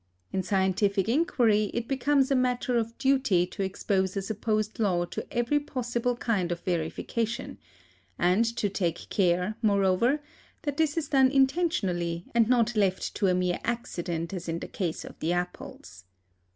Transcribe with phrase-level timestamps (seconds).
[0.33, 5.27] In scientific inquiry it becomes a matter of duty to expose a supposed law to
[5.31, 7.59] every possible kind of verification,
[8.17, 10.19] and to take care, moreover,
[10.63, 14.67] that this is done intentionally, and not left to a mere accident, as in the
[14.67, 16.05] case of the apples.